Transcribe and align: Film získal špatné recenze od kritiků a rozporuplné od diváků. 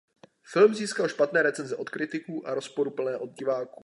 Film 0.53 0.73
získal 0.75 1.07
špatné 1.07 1.43
recenze 1.43 1.75
od 1.75 1.89
kritiků 1.89 2.47
a 2.47 2.53
rozporuplné 2.53 3.17
od 3.17 3.29
diváků. 3.29 3.79